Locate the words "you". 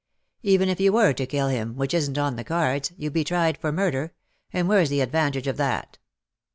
0.79-0.91